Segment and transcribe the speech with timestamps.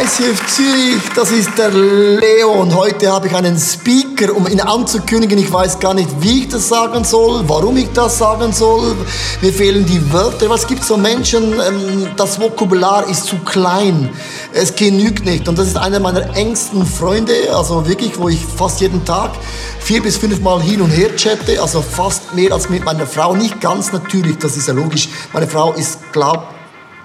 [0.00, 5.38] ICF Zürich, das ist der Leo und heute habe ich einen Speaker, um ihn anzukündigen.
[5.38, 8.96] Ich weiß gar nicht, wie ich das sagen soll, warum ich das sagen soll.
[9.42, 10.48] Mir fehlen die Wörter.
[10.48, 14.08] Was gibt so Menschen, ähm, das Vokabular ist zu klein.
[14.54, 15.46] Es genügt nicht.
[15.48, 19.32] Und das ist einer meiner engsten Freunde, also wirklich, wo ich fast jeden Tag
[19.80, 23.36] vier bis fünf Mal hin und her chatte, also fast mehr als mit meiner Frau.
[23.36, 25.10] Nicht ganz natürlich, das ist ja logisch.
[25.34, 26.59] Meine Frau ist, glaubt,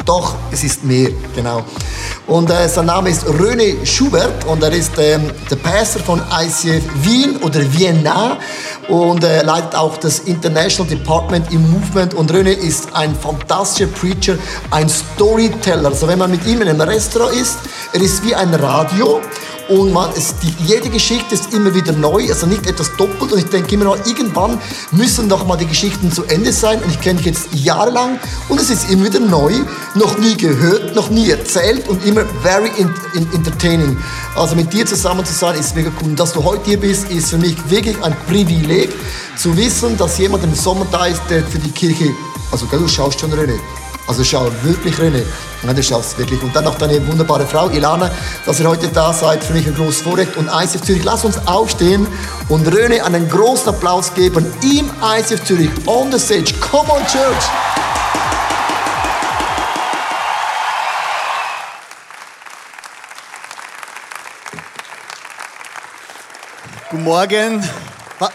[0.06, 1.64] doch, es ist mehr, genau.
[2.28, 6.84] Und äh, sein Name ist René Schubert und er ist ähm, der Pastor von ICF
[7.04, 8.38] Wien oder Vienna
[8.88, 12.14] und äh, leitet auch das International Department im Movement.
[12.14, 14.38] Und René ist ein fantastischer Preacher,
[14.72, 15.90] ein Storyteller.
[15.90, 17.58] Also wenn man mit ihm in einem Restaurant ist,
[17.94, 19.22] er ist wie ein Radio
[19.68, 23.32] und man, es, die, jede Geschichte ist immer wieder neu, also nicht etwas doppelt.
[23.32, 24.60] Und ich denke immer noch, irgendwann
[24.92, 26.80] müssen doch mal die Geschichten zu Ende sein.
[26.84, 29.54] Und ich kenne dich jetzt jahrelang und es ist immer wieder neu,
[29.96, 33.98] noch nie gehört, noch nie erzählt und immer very in, in, entertaining.
[34.36, 36.10] Also mit dir zusammen zu sein ist mega cool.
[36.10, 38.90] Und dass du heute hier bist, ist für mich wirklich ein Privileg
[39.36, 42.10] zu wissen, dass jemand im Sommer da ist, der für die Kirche,
[42.52, 43.58] also du schaust schon René,
[44.08, 45.24] also schau wirklich René.
[45.66, 46.42] Ja, du schaffst wirklich.
[46.44, 48.12] Und dann noch deine wunderbare Frau Ilana,
[48.46, 49.44] dass ihr heute da seid.
[49.44, 50.38] Für mich ein großes Vorrecht.
[50.38, 52.06] Und ICF Zürich, lass uns aufstehen
[52.50, 54.46] und René einen großen Applaus geben.
[54.62, 56.54] Im ICF Zürich, on the stage.
[56.60, 57.46] Come on, Church!
[66.92, 67.68] Guten Morgen.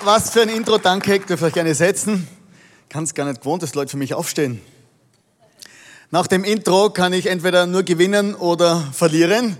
[0.02, 1.14] Was für ein Intro, danke.
[1.14, 2.26] Ich darf euch gerne setzen.
[2.88, 4.60] Kann es gar nicht gewohnt, dass Leute für mich aufstehen.
[6.12, 9.56] Nach dem Intro kann ich entweder nur gewinnen oder verlieren.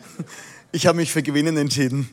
[0.72, 2.08] Ich habe mich für Gewinnen entschieden.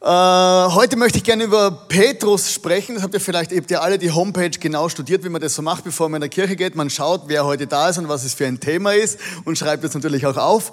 [0.00, 2.94] Äh, heute möchte ich gerne über Petrus sprechen.
[2.94, 5.54] Das habt ihr vielleicht, ihr habt ja alle die Homepage genau studiert, wie man das
[5.54, 6.74] so macht, bevor man in der Kirche geht.
[6.74, 9.84] Man schaut, wer heute da ist und was es für ein Thema ist und schreibt
[9.84, 10.72] es natürlich auch auf.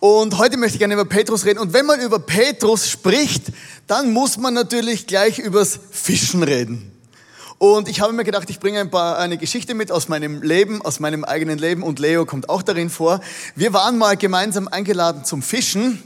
[0.00, 1.60] Und heute möchte ich gerne über Petrus reden.
[1.60, 3.52] Und wenn man über Petrus spricht,
[3.86, 6.95] dann muss man natürlich gleich übers Fischen reden.
[7.58, 10.82] Und ich habe mir gedacht, ich bringe ein paar, eine Geschichte mit aus meinem Leben,
[10.82, 13.20] aus meinem eigenen Leben und Leo kommt auch darin vor.
[13.54, 16.02] Wir waren mal gemeinsam eingeladen zum Fischen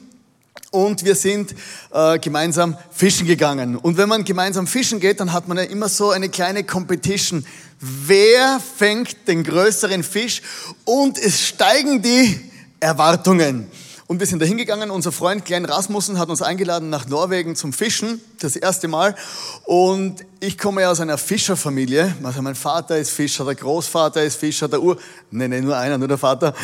[0.70, 1.54] und wir sind
[1.92, 3.74] äh, gemeinsam fischen gegangen.
[3.76, 7.44] Und wenn man gemeinsam fischen geht, dann hat man ja immer so eine kleine Competition.
[7.80, 10.42] Wer fängt den größeren Fisch?
[10.84, 12.40] Und es steigen die
[12.78, 13.66] Erwartungen.
[14.10, 14.90] Und wir sind da hingegangen.
[14.90, 19.14] Unser Freund Glenn Rasmussen hat uns eingeladen nach Norwegen zum Fischen, das erste Mal.
[19.66, 22.16] Und ich komme ja aus einer Fischerfamilie.
[22.24, 24.96] Also mein Vater ist Fischer, der Großvater ist Fischer, der Ur...
[25.30, 26.54] Nee, nee, nur einer, nur der Vater.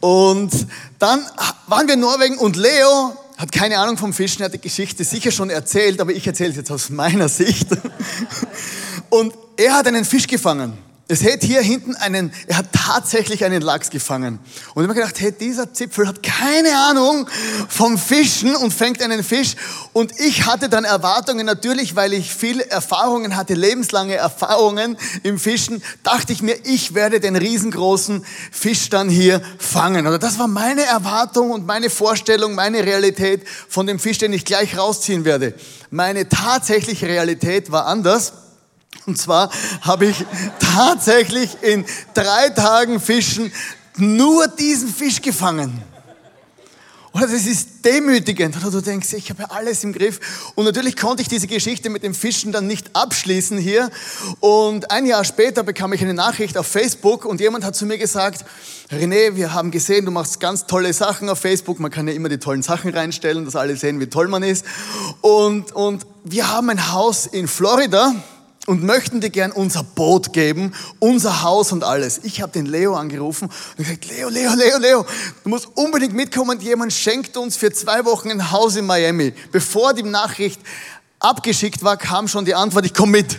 [0.00, 0.50] Und
[0.98, 1.20] dann
[1.66, 5.04] waren wir in Norwegen und Leo hat keine Ahnung vom Fischen, er hat die Geschichte
[5.04, 7.68] sicher schon erzählt, aber ich erzähle es jetzt aus meiner Sicht.
[9.10, 10.85] Und er hat einen Fisch gefangen.
[11.08, 14.40] Es hätte hier hinten einen, er hat tatsächlich einen Lachs gefangen.
[14.74, 17.28] Und ich habe mir gedacht, hey, dieser Zipfel hat keine Ahnung
[17.68, 19.54] vom Fischen und fängt einen Fisch.
[19.92, 25.80] Und ich hatte dann Erwartungen, natürlich, weil ich viele Erfahrungen hatte, lebenslange Erfahrungen im Fischen,
[26.02, 30.08] dachte ich mir, ich werde den riesengroßen Fisch dann hier fangen.
[30.08, 34.44] Oder das war meine Erwartung und meine Vorstellung, meine Realität von dem Fisch, den ich
[34.44, 35.54] gleich rausziehen werde.
[35.90, 38.32] Meine tatsächliche Realität war anders.
[39.06, 39.50] Und zwar
[39.82, 40.24] habe ich
[40.58, 43.52] tatsächlich in drei Tagen Fischen
[43.96, 45.82] nur diesen Fisch gefangen.
[47.16, 48.54] Oder das ist demütigend.
[48.58, 50.50] Oder du denkst, ich habe alles im Griff.
[50.54, 53.90] Und natürlich konnte ich diese Geschichte mit dem Fischen dann nicht abschließen hier.
[54.40, 57.96] Und ein Jahr später bekam ich eine Nachricht auf Facebook und jemand hat zu mir
[57.96, 58.44] gesagt,
[58.90, 61.80] René, wir haben gesehen, du machst ganz tolle Sachen auf Facebook.
[61.80, 64.66] Man kann ja immer die tollen Sachen reinstellen, dass alle sehen, wie toll man ist.
[65.22, 68.14] Und, und wir haben ein Haus in Florida
[68.66, 72.20] und möchten dir gern unser Boot geben, unser Haus und alles.
[72.24, 73.48] Ich habe den Leo angerufen
[73.78, 75.06] und gesagt, Leo, Leo, Leo, Leo,
[75.44, 76.60] du musst unbedingt mitkommen.
[76.60, 79.32] Jemand schenkt uns für zwei Wochen ein Haus in Miami.
[79.52, 80.60] Bevor die Nachricht
[81.20, 83.38] abgeschickt war, kam schon die Antwort, ich komme mit.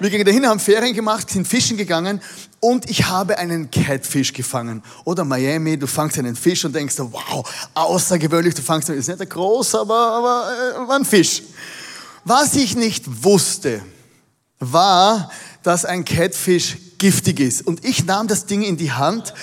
[0.00, 2.20] Wir gingen dahin, haben Ferien gemacht, sind fischen gegangen
[2.58, 4.82] und ich habe einen Catfish gefangen.
[5.04, 9.28] Oder Miami, du fangst einen Fisch und denkst, wow, außergewöhnlich, du fangst, ist nicht ein
[9.28, 11.42] groß, aber, aber äh, war ein Fisch.
[12.24, 13.82] Was ich nicht wusste,
[14.62, 15.30] war,
[15.62, 17.66] dass ein Catfish giftig ist.
[17.66, 19.34] Und ich nahm das Ding in die Hand.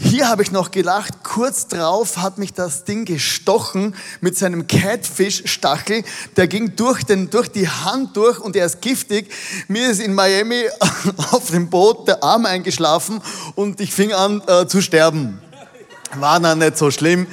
[0.00, 1.24] Hier habe ich noch gelacht.
[1.24, 6.04] Kurz drauf hat mich das Ding gestochen mit seinem Catfish-Stachel.
[6.36, 9.28] Der ging durch, den, durch die Hand durch und er ist giftig.
[9.66, 10.64] Mir ist in Miami
[11.32, 13.20] auf dem Boot der Arm eingeschlafen
[13.56, 15.40] und ich fing an äh, zu sterben.
[16.14, 17.26] War dann nicht so schlimm.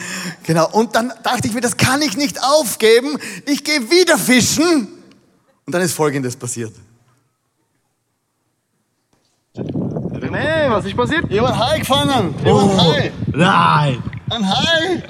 [0.44, 0.70] Genau.
[0.72, 3.18] Und dann dachte ich mir, das kann ich nicht aufgeben.
[3.46, 4.88] Ich gehe wieder fischen.
[5.66, 6.74] Und dann ist Folgendes passiert.
[10.32, 11.26] Hey, was ist passiert?
[11.30, 12.36] Ich habe einen Hai gefangen.
[12.44, 13.12] Ich habe einen Hai.
[13.34, 14.04] Nein!
[14.30, 15.04] Ein Hai.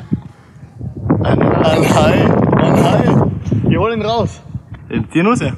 [1.24, 2.26] Ein Hai.
[2.58, 3.06] Ein Hai.
[3.70, 4.42] Ich hol ihn raus.
[5.14, 5.54] Die Nusse.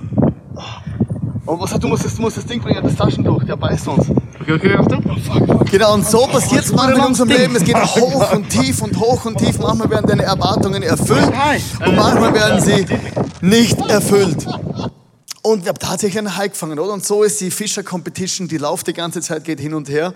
[1.46, 3.88] Oh, was hat, du musst das, du musst das Ding bringen, das Taschentuch, der beißt
[3.88, 4.10] uns.
[4.42, 5.02] Okay, okay, Achtung.
[5.72, 7.56] Genau, und so passiert es manchmal in unserem Leben.
[7.56, 9.58] Es geht hoch und tief und hoch und tief.
[9.60, 11.32] Manchmal werden deine Erwartungen erfüllt
[11.86, 12.86] und manchmal werden sie
[13.42, 14.46] nicht erfüllt.
[15.48, 16.92] Und wir haben tatsächlich einen Hai gefangen, oder?
[16.92, 20.14] Und so ist die Fischer Competition, die läuft die ganze Zeit, geht hin und her.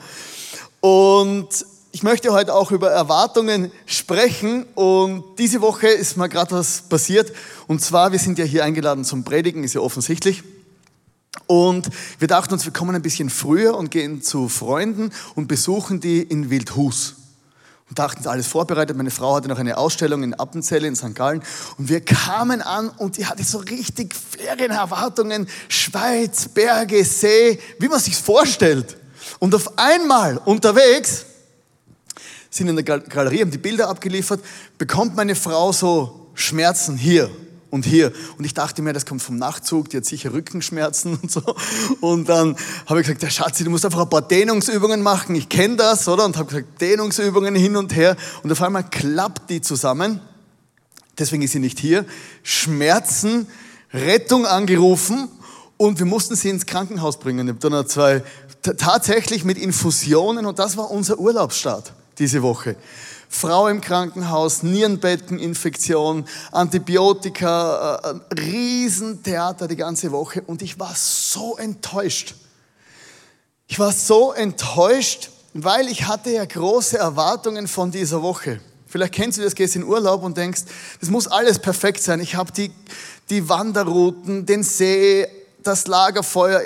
[0.82, 1.48] Und
[1.94, 4.66] ich möchte heute auch über Erwartungen sprechen.
[4.76, 7.32] Und diese Woche ist mal gerade was passiert.
[7.68, 10.44] Und zwar, wir sind ja hier eingeladen zum Predigen, ist ja offensichtlich.
[11.48, 11.90] Und
[12.20, 16.22] wir dachten uns, wir kommen ein bisschen früher und gehen zu Freunden und besuchen die
[16.22, 17.21] in Wildhus.
[17.92, 18.96] Und dachten, alles vorbereitet.
[18.96, 21.14] Meine Frau hatte noch eine Ausstellung in Appenzell in St.
[21.14, 21.44] Gallen.
[21.78, 25.46] Und wir kamen an und die hatte so richtig Ferienerwartungen.
[25.68, 28.96] Schweiz, Berge, See, wie man sich vorstellt.
[29.40, 31.26] Und auf einmal unterwegs,
[32.50, 34.40] sind in der Gal- Galerie, haben die Bilder abgeliefert,
[34.78, 37.30] bekommt meine Frau so Schmerzen hier
[37.72, 38.12] und hier.
[38.38, 41.42] Und ich dachte mir, das kommt vom Nachtzug, die hat sicher Rückenschmerzen und so.
[42.02, 45.36] Und dann habe ich gesagt, ja Schatzi, du musst einfach ein paar Dehnungsübungen machen.
[45.36, 46.26] Ich kenne das, oder?
[46.26, 48.16] Und habe gesagt, Dehnungsübungen hin und her.
[48.44, 50.22] Und auf einmal klappt die zusammen.
[51.18, 52.06] Deswegen ist sie nicht hier.
[52.44, 53.48] Schmerzen,
[53.94, 55.30] Rettung angerufen
[55.78, 57.48] und wir mussten sie ins Krankenhaus bringen.
[57.48, 58.24] Ich habe dann zwei,
[58.62, 62.76] tatsächlich mit Infusionen und das war unser Urlaubsstart diese Woche.
[63.34, 72.36] Frau im Krankenhaus, Nierenbetteninfektion, Antibiotika, äh, Riesentheater die ganze Woche und ich war so enttäuscht.
[73.68, 78.60] Ich war so enttäuscht, weil ich hatte ja große Erwartungen von dieser Woche.
[78.86, 80.64] Vielleicht kennst du das, gehst in Urlaub und denkst,
[81.00, 82.20] das muss alles perfekt sein.
[82.20, 82.70] Ich habe die,
[83.30, 85.26] die Wanderrouten, den See,
[85.64, 86.64] das Lagerfeuer,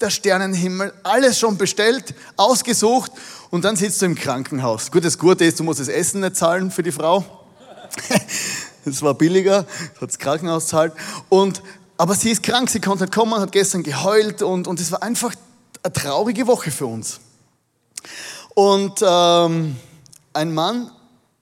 [0.00, 3.12] der Sternenhimmel, alles schon bestellt, ausgesucht
[3.50, 4.90] und dann sitzt du im Krankenhaus.
[4.90, 7.24] Gut, das Gute ist, du musst das Essen nicht zahlen für die Frau.
[8.88, 9.66] Es war billiger,
[10.00, 10.92] hat das Krankenhaus zahlt.
[11.28, 11.60] Und,
[11.96, 15.02] aber sie ist krank, sie konnte nicht kommen, hat gestern geheult und, und es war
[15.02, 15.34] einfach
[15.82, 17.18] eine traurige Woche für uns.
[18.54, 19.74] Und ähm,
[20.32, 20.92] ein Mann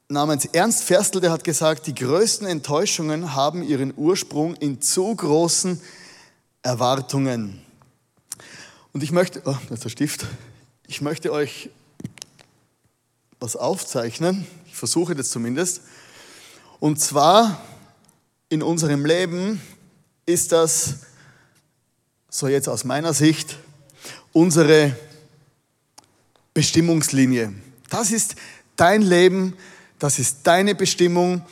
[0.09, 5.81] namens Ernst Ferstl, der hat gesagt, die größten Enttäuschungen haben ihren Ursprung in zu großen
[6.63, 7.61] Erwartungen.
[8.95, 10.27] Und ich möchte, oh, das ist der Stift,
[10.87, 11.69] ich möchte euch
[13.41, 15.83] was aufzeichnen, ich versuche das zumindest.
[16.79, 17.61] Und zwar
[18.49, 19.61] in unserem Leben
[20.27, 20.99] ist das,
[22.31, 23.59] so jetzt aus meiner Sicht,
[24.33, 24.97] unsere
[26.55, 27.53] Bestimmungslinie.
[27.91, 28.37] Das ist
[28.77, 29.57] dein Leben,
[29.99, 31.45] das ist deine Bestimmung,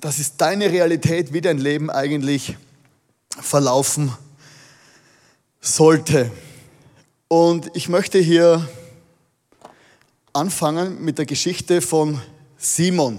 [0.00, 2.56] das ist deine Realität, wie dein Leben eigentlich
[3.40, 4.12] verlaufen
[5.60, 6.30] sollte.
[7.28, 8.68] Und ich möchte hier
[10.32, 12.20] anfangen mit der Geschichte von
[12.56, 13.18] Simon.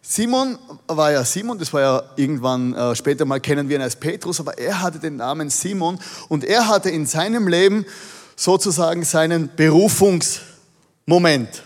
[0.00, 3.96] Simon war ja Simon, das war ja irgendwann äh, später mal kennen wir ihn als
[3.96, 7.86] Petrus, aber er hatte den Namen Simon und er hatte in seinem Leben
[8.34, 11.62] sozusagen seinen Berufungsmoment.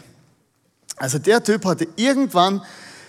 [0.97, 2.63] Also der Typ hatte irgendwann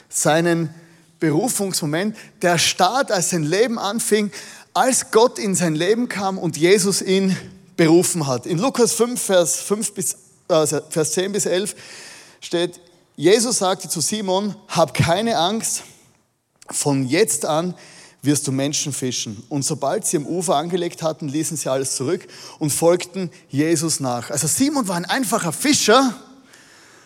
[0.07, 0.73] seinen
[1.19, 4.31] Berufungsmoment, der Start, als sein Leben anfing,
[4.77, 7.35] als Gott in sein Leben kam und Jesus ihn
[7.77, 8.45] berufen hat.
[8.45, 10.17] In Lukas 5, Vers, 5 bis,
[10.49, 11.75] äh, Vers 10 bis 11
[12.41, 12.79] steht,
[13.15, 15.81] Jesus sagte zu Simon, hab keine Angst,
[16.69, 17.73] von jetzt an
[18.21, 19.43] wirst du Menschen fischen.
[19.49, 22.27] Und sobald sie am Ufer angelegt hatten, ließen sie alles zurück
[22.59, 24.29] und folgten Jesus nach.
[24.29, 26.13] Also Simon war ein einfacher Fischer.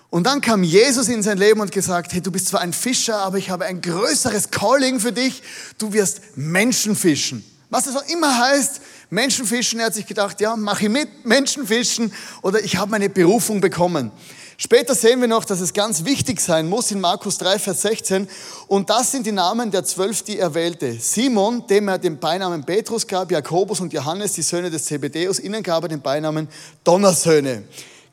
[0.09, 3.19] Und dann kam Jesus in sein Leben und gesagt, hey, du bist zwar ein Fischer,
[3.19, 5.41] aber ich habe ein größeres Calling für dich.
[5.77, 7.45] Du wirst Menschen fischen.
[7.71, 12.13] Was das auch immer heißt, Menschenfischen, er hat sich gedacht, ja, mache ich mit, Menschenfischen
[12.41, 14.11] oder ich habe meine Berufung bekommen.
[14.57, 18.27] Später sehen wir noch, dass es ganz wichtig sein muss in Markus 3, Vers 16.
[18.67, 20.99] Und das sind die Namen der zwölf, die er wählte.
[20.99, 25.63] Simon, dem er den Beinamen Petrus gab, Jakobus und Johannes, die Söhne des Zebedeus, ihnen
[25.63, 26.49] gab er den Beinamen
[26.83, 27.63] Donnersöhne.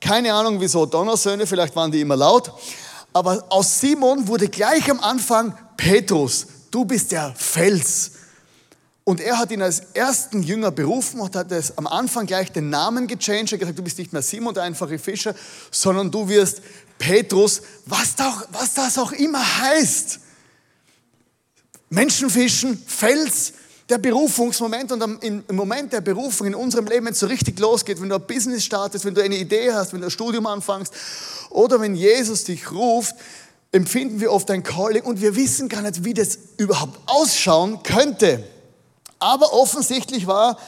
[0.00, 2.52] Keine Ahnung, wieso Donnersöhne, vielleicht waren die immer laut.
[3.12, 6.46] Aber aus Simon wurde gleich am Anfang Petrus.
[6.70, 8.12] Du bist der Fels.
[9.08, 12.68] Und er hat ihn als ersten Jünger berufen und hat es am Anfang gleich den
[12.68, 13.52] Namen gechanged.
[13.52, 15.34] Er hat gesagt, du bist nicht mehr Simon, der einfache Fischer,
[15.70, 16.60] sondern du wirst
[16.98, 18.16] Petrus, was,
[18.52, 20.20] was das auch immer heißt.
[21.88, 23.54] Menschenfischen, Fels,
[23.88, 28.02] der Berufungsmoment und im Moment der Berufung in unserem Leben, wenn es so richtig losgeht,
[28.02, 30.92] wenn du ein Business startest, wenn du eine Idee hast, wenn du ein Studium anfängst
[31.48, 33.14] oder wenn Jesus dich ruft,
[33.72, 38.44] empfinden wir oft ein Calling und wir wissen gar nicht, wie das überhaupt ausschauen könnte.
[39.18, 40.58] Aber offensichtlich war,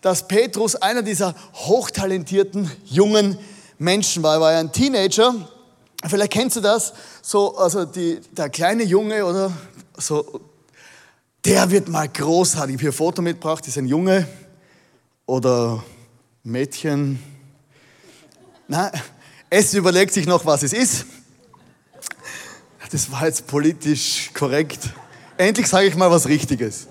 [0.00, 3.38] dass Petrus einer dieser hochtalentierten jungen
[3.78, 4.34] Menschen war.
[4.34, 5.34] Er war ja ein Teenager.
[6.06, 6.92] Vielleicht kennst du das.
[7.22, 9.52] So, also die, der kleine Junge oder
[9.96, 10.40] so,
[11.44, 12.74] der wird mal großartig.
[12.74, 14.26] Ich habe hier ein Foto mitgebracht, das ist ein Junge
[15.26, 15.82] oder
[16.42, 17.22] Mädchen.
[18.68, 18.90] Na,
[19.48, 21.06] es überlegt sich noch, was es ist.
[22.90, 24.90] Das war jetzt politisch korrekt.
[25.36, 26.88] Endlich sage ich mal was Richtiges.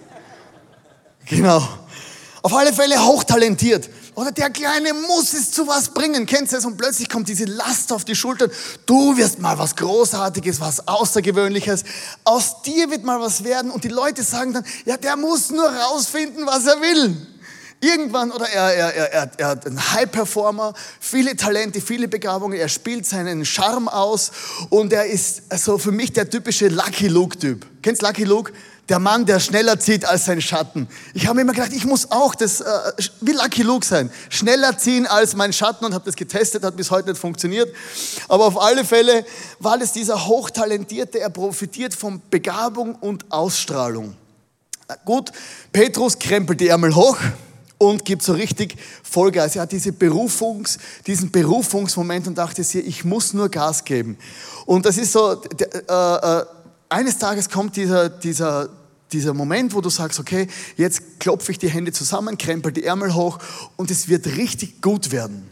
[1.30, 1.68] Genau.
[2.42, 3.90] Auf alle Fälle hochtalentiert.
[4.16, 6.26] Oder der Kleine muss es zu was bringen.
[6.26, 6.66] Kennst du das?
[6.66, 8.52] Und plötzlich kommt diese Last auf die Schultern.
[8.86, 11.84] Du wirst mal was Großartiges, was Außergewöhnliches.
[12.24, 13.72] Aus dir wird mal was werden.
[13.72, 17.16] Und die Leute sagen dann, ja, der muss nur rausfinden, was er will.
[17.82, 23.06] Irgendwann, oder er, er, er, er hat einen High-Performer, viele Talente, viele Begabungen, er spielt
[23.06, 24.32] seinen Charme aus
[24.70, 27.66] und er ist so für mich der typische Lucky Luke-Typ.
[27.82, 28.52] Kennst Lucky Luke?
[28.90, 30.88] Der Mann, der schneller zieht als sein Schatten.
[31.14, 32.66] Ich habe immer gedacht, ich muss auch das, äh,
[33.22, 34.10] wie Lucky Luke sein.
[34.30, 37.72] Schneller ziehen als mein Schatten und habe das getestet, hat bis heute nicht funktioniert.
[38.28, 39.26] Aber auf alle Fälle
[39.60, 44.16] war es dieser Hochtalentierte, er profitiert von Begabung und Ausstrahlung.
[45.06, 45.32] Gut,
[45.72, 47.18] Petrus krempelt die Ärmel hoch
[47.78, 49.56] und gibt so richtig Vollgas.
[49.56, 54.18] Er hat diese Berufungs, diesen Berufungsmoment und dachte sich, ich muss nur Gas geben.
[54.66, 56.46] Und das ist so, äh, äh,
[56.90, 58.70] eines Tages kommt dieser, dieser,
[59.12, 60.48] dieser Moment, wo du sagst, okay,
[60.78, 63.40] jetzt klopfe ich die Hände zusammen, krempel die Ärmel hoch
[63.76, 65.50] und es wird richtig gut werden.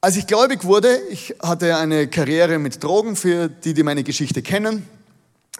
[0.00, 4.42] Als ich gläubig wurde, ich hatte eine Karriere mit Drogen, für die, die meine Geschichte
[4.42, 4.86] kennen.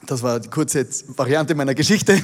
[0.05, 2.23] Das war die kurze Variante meiner Geschichte.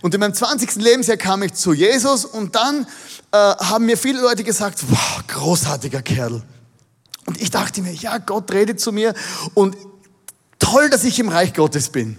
[0.00, 0.76] Und in meinem 20.
[0.76, 2.86] Lebensjahr kam ich zu Jesus und dann
[3.30, 6.42] äh, haben mir viele Leute gesagt, wow, großartiger Kerl.
[7.26, 9.14] Und ich dachte mir, ja, Gott redet zu mir
[9.54, 9.76] und
[10.58, 12.16] toll, dass ich im Reich Gottes bin.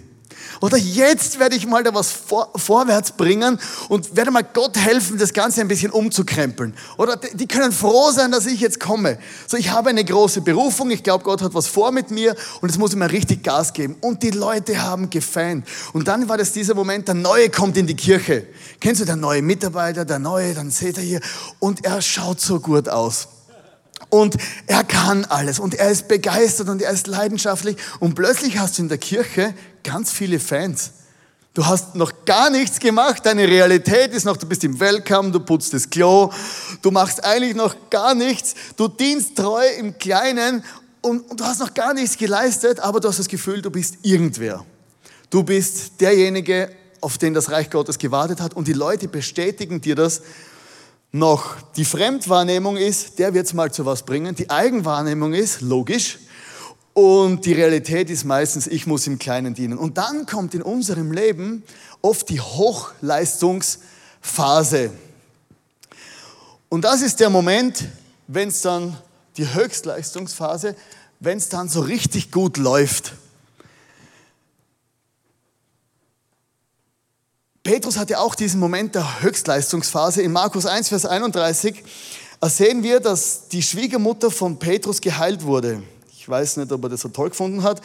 [0.60, 3.58] Oder jetzt werde ich mal da was vor, vorwärts bringen
[3.88, 6.74] und werde mal Gott helfen, das Ganze ein bisschen umzukrempeln.
[6.96, 9.18] Oder die können froh sein, dass ich jetzt komme.
[9.46, 12.68] So, ich habe eine große Berufung, ich glaube, Gott hat was vor mit mir und
[12.68, 13.96] jetzt muss ich mal richtig Gas geben.
[14.00, 15.44] Und die Leute haben gefeiert.
[15.92, 18.46] Und dann war das dieser Moment, der Neue kommt in die Kirche.
[18.80, 21.20] Kennst du der neue Mitarbeiter, der Neue, dann seht ihr hier.
[21.58, 23.28] Und er schaut so gut aus.
[24.10, 25.58] Und er kann alles.
[25.58, 27.76] Und er ist begeistert und er ist leidenschaftlich.
[28.00, 30.92] Und plötzlich hast du in der Kirche ganz viele Fans.
[31.54, 35.38] Du hast noch gar nichts gemacht, deine Realität ist noch, du bist im Welcome, du
[35.38, 36.32] putzt das Klo,
[36.82, 40.64] du machst eigentlich noch gar nichts, du dienst treu im Kleinen.
[41.00, 43.98] Und, und du hast noch gar nichts geleistet, aber du hast das Gefühl, du bist
[44.02, 44.64] irgendwer.
[45.30, 46.70] Du bist derjenige,
[47.00, 48.54] auf den das Reich Gottes gewartet hat.
[48.54, 50.22] Und die Leute bestätigen dir das
[51.14, 51.56] noch.
[51.76, 54.34] Die Fremdwahrnehmung ist, der wird es mal zu was bringen.
[54.34, 56.18] Die Eigenwahrnehmung ist, logisch,
[56.92, 59.78] und die Realität ist meistens, ich muss im Kleinen dienen.
[59.78, 61.62] Und dann kommt in unserem Leben
[62.02, 64.90] oft die Hochleistungsphase.
[66.68, 67.84] Und das ist der Moment,
[68.28, 68.96] wenn es dann
[69.36, 70.76] die Höchstleistungsphase,
[71.18, 73.14] wenn es dann so richtig gut läuft.
[77.64, 80.20] Petrus hatte auch diesen Moment der Höchstleistungsphase.
[80.20, 81.82] In Markus 1, Vers 31
[82.42, 85.82] sehen wir, dass die Schwiegermutter von Petrus geheilt wurde.
[86.18, 87.80] Ich weiß nicht, ob er das so toll gefunden hat.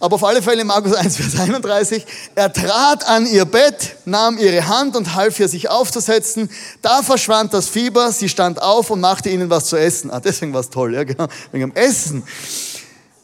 [0.00, 2.06] Aber auf alle Fälle Markus 1, Vers 31.
[2.34, 6.48] Er trat an ihr Bett, nahm ihre Hand und half ihr, sich aufzusetzen.
[6.80, 8.10] Da verschwand das Fieber.
[8.12, 10.10] Sie stand auf und machte ihnen was zu essen.
[10.10, 11.28] Ah, deswegen war es toll, ja, genau.
[11.52, 12.22] Wegen dem Essen.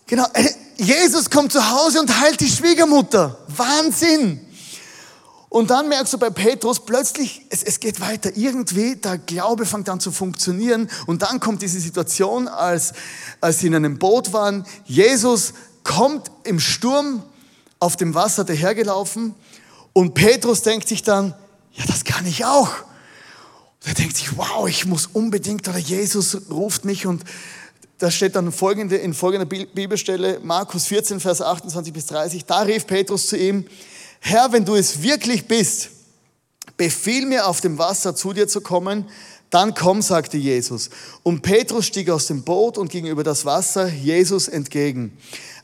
[0.06, 0.26] Genau.
[0.34, 3.38] Äh, Jesus kommt zu Hause und heilt die Schwiegermutter.
[3.48, 4.43] Wahnsinn.
[5.54, 8.36] Und dann merkst du bei Petrus plötzlich, es, es geht weiter.
[8.36, 10.90] Irgendwie, der Glaube fängt an zu funktionieren.
[11.06, 12.92] Und dann kommt diese Situation, als,
[13.40, 14.66] als sie in einem Boot waren.
[14.84, 17.22] Jesus kommt im Sturm
[17.78, 19.36] auf dem Wasser dahergelaufen.
[19.92, 21.34] Und Petrus denkt sich dann,
[21.70, 22.70] ja, das kann ich auch.
[23.80, 27.22] Und er denkt sich, wow, ich muss unbedingt, oder Jesus ruft mich und
[27.98, 32.88] da steht dann folgende, in folgender Bibelstelle, Markus 14, Vers 28 bis 30, da rief
[32.88, 33.66] Petrus zu ihm,
[34.26, 35.90] Herr, wenn du es wirklich bist,
[36.78, 39.06] befiehl mir auf dem Wasser zu dir zu kommen,
[39.50, 40.88] dann komm, sagte Jesus.
[41.22, 45.14] Und Petrus stieg aus dem Boot und ging über das Wasser Jesus entgegen.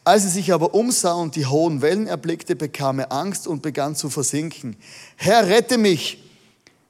[0.04, 3.96] Als er sich aber umsah und die hohen Wellen erblickte, bekam er Angst und begann
[3.96, 4.76] zu versinken.
[5.16, 6.22] Herr, rette mich,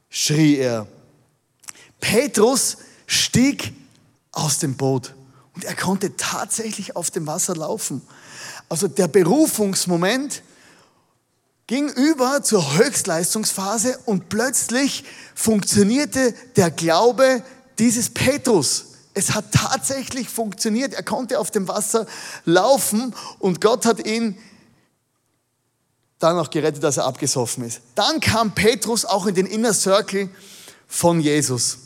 [0.09, 0.89] schrie er.
[2.01, 3.73] Petrus stieg
[4.33, 5.15] aus dem Boot
[5.55, 8.03] und er konnte tatsächlich auf dem Wasser laufen.
[8.69, 10.43] Also der Berufungsmoment,
[11.71, 15.05] ging über zur Höchstleistungsphase und plötzlich
[15.37, 17.45] funktionierte der Glaube
[17.79, 18.87] dieses Petrus.
[19.15, 20.95] Es hat tatsächlich funktioniert.
[20.95, 22.07] Er konnte auf dem Wasser
[22.45, 24.37] laufen und Gott hat ihn
[26.19, 27.83] dann auch gerettet, dass er abgesoffen ist.
[27.95, 30.29] Dann kam Petrus auch in den Inner Circle
[30.89, 31.79] von Jesus.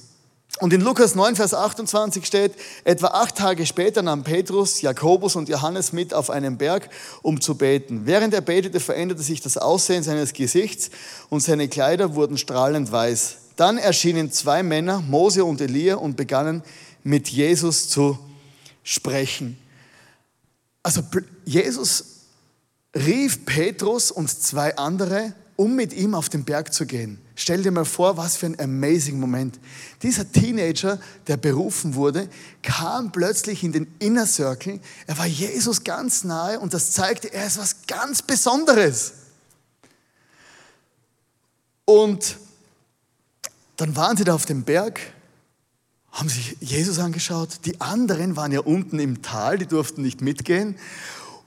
[0.61, 2.52] Und in Lukas 9, Vers 28 steht,
[2.84, 6.90] etwa acht Tage später nahm Petrus, Jakobus und Johannes mit auf einen Berg,
[7.23, 8.06] um zu beten.
[8.06, 10.90] Während er betete, veränderte sich das Aussehen seines Gesichts
[11.28, 13.38] und seine Kleider wurden strahlend weiß.
[13.56, 16.62] Dann erschienen zwei Männer, Mose und Elia, und begannen
[17.02, 18.18] mit Jesus zu
[18.84, 19.58] sprechen.
[20.84, 21.02] Also
[21.44, 22.04] Jesus
[22.94, 27.23] rief Petrus und zwei andere, um mit ihm auf den Berg zu gehen.
[27.36, 29.58] Stell dir mal vor, was für ein amazing Moment.
[30.02, 32.28] Dieser Teenager, der berufen wurde,
[32.62, 34.78] kam plötzlich in den Inner Circle.
[35.06, 39.14] Er war Jesus ganz nahe und das zeigte, er ist was ganz Besonderes.
[41.85, 42.37] Und
[43.76, 45.00] dann waren sie da auf dem Berg,
[46.12, 47.48] haben sich Jesus angeschaut.
[47.64, 50.78] Die anderen waren ja unten im Tal, die durften nicht mitgehen.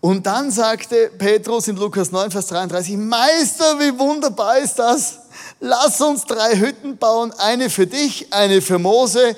[0.02, 5.20] Und dann sagte Petrus in Lukas 9, Vers 33, Meister, wie wunderbar ist das?
[5.60, 9.36] Lass uns drei Hütten bauen, eine für dich, eine für Mose,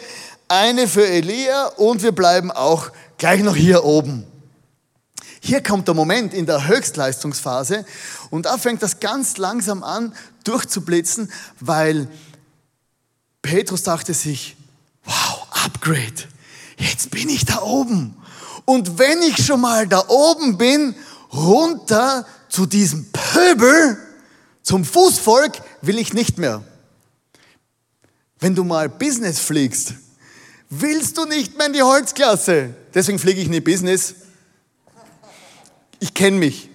[0.50, 4.26] eine für Elia und wir bleiben auch gleich noch hier oben.
[5.40, 7.86] Hier kommt der Moment in der Höchstleistungsphase
[8.30, 12.10] und da fängt das ganz langsam an durchzublitzen, weil
[13.42, 14.58] Petrus dachte sich,
[15.06, 16.28] wow, Upgrade,
[16.78, 18.18] jetzt bin ich da oben.
[18.66, 20.96] Und wenn ich schon mal da oben bin,
[21.32, 23.98] runter zu diesem Pöbel,
[24.62, 26.64] zum Fußvolk will ich nicht mehr.
[28.40, 29.94] Wenn du mal Business fliegst,
[30.70, 32.74] willst du nicht mehr in die Holzklasse.
[32.94, 34.16] Deswegen fliege ich in die Business.
[36.00, 36.70] Ich kenne mich.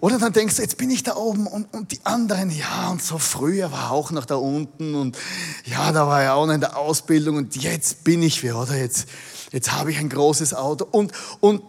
[0.00, 3.02] Oder dann denkst du, jetzt bin ich da oben und, und die anderen, ja, und
[3.02, 5.16] so früher war auch noch da unten und
[5.64, 8.76] ja, da war ja auch noch in der Ausbildung und jetzt bin ich wer, oder?
[8.76, 9.08] Jetzt,
[9.52, 11.62] jetzt habe ich ein großes Auto und, und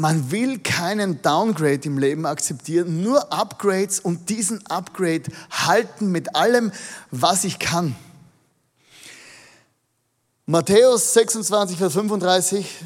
[0.00, 6.72] man will keinen Downgrade im Leben akzeptieren, nur Upgrades und diesen Upgrade halten mit allem,
[7.10, 7.94] was ich kann.
[10.46, 12.82] Matthäus 26, Vers 35,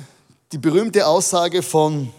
[0.50, 2.12] die berühmte Aussage von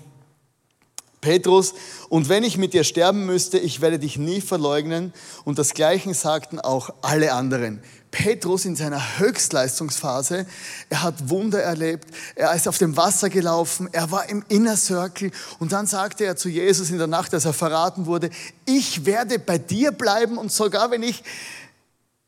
[1.25, 1.73] Petrus,
[2.07, 5.11] und wenn ich mit dir sterben müsste, ich werde dich nie verleugnen.
[5.43, 7.81] Und das Gleiche sagten auch alle anderen.
[8.11, 10.45] Petrus in seiner Höchstleistungsphase,
[10.91, 15.31] er hat Wunder erlebt, er ist auf dem Wasser gelaufen, er war im Inner Circle
[15.57, 18.29] und dann sagte er zu Jesus in der Nacht, als er verraten wurde,
[18.65, 21.23] ich werde bei dir bleiben und sogar wenn ich,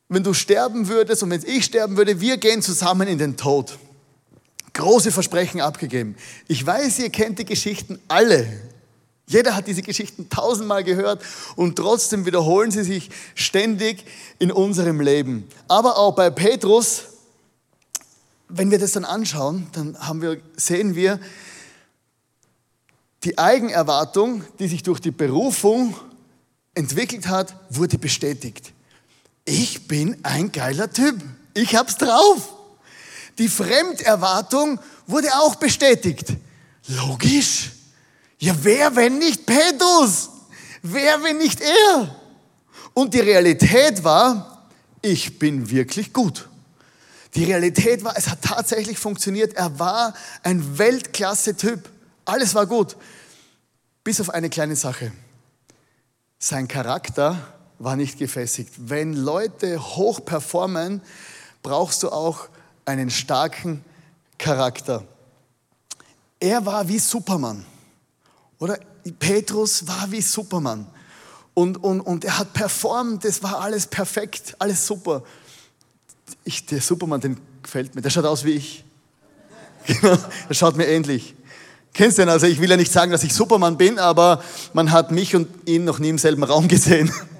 [0.09, 3.77] wenn du sterben würdest und wenn ich sterben würde, wir gehen zusammen in den Tod.
[4.73, 6.15] Große Versprechen abgegeben.
[6.47, 8.45] Ich weiß, ihr kennt die Geschichten alle.
[9.29, 11.21] Jeder hat diese Geschichten tausendmal gehört
[11.57, 14.05] und trotzdem wiederholen sie sich ständig
[14.39, 15.47] in unserem Leben.
[15.67, 17.03] Aber auch bei Petrus,
[18.47, 21.19] wenn wir das dann anschauen, dann wir, sehen wir,
[23.25, 25.93] die Eigenerwartung, die sich durch die Berufung
[26.73, 28.71] entwickelt hat, wurde bestätigt.
[29.43, 31.21] Ich bin ein geiler Typ.
[31.53, 32.53] Ich hab's drauf.
[33.37, 36.33] Die Fremderwartung wurde auch bestätigt.
[36.87, 37.71] Logisch.
[38.39, 40.29] Ja, wer, wenn nicht Petrus?
[40.81, 42.15] Wer, wenn nicht er?
[42.93, 44.69] Und die Realität war,
[45.01, 46.47] ich bin wirklich gut.
[47.35, 49.53] Die Realität war, es hat tatsächlich funktioniert.
[49.53, 51.89] Er war ein Weltklasse-Typ.
[52.25, 52.95] Alles war gut.
[54.03, 55.11] Bis auf eine kleine Sache.
[56.39, 57.37] Sein Charakter
[57.79, 58.73] war nicht gefestigt.
[58.77, 61.01] Wenn Leute hoch performen,
[61.61, 62.47] brauchst du auch
[62.85, 63.83] einen starken
[64.37, 65.03] Charakter.
[66.39, 67.65] Er war wie Superman.
[68.59, 68.79] Oder
[69.19, 70.87] Petrus war wie Superman.
[71.53, 75.23] Und, und, und er hat performt, das war alles perfekt, alles super.
[76.43, 78.83] Ich, der Superman, den gefällt mir, der schaut aus wie ich.
[79.87, 80.17] Genau,
[80.49, 81.33] der schaut mir ähnlich.
[81.93, 82.29] Kennst du den?
[82.29, 84.43] Also ich will ja nicht sagen, dass ich Superman bin, aber
[84.73, 87.11] man hat mich und ihn noch nie im selben Raum gesehen.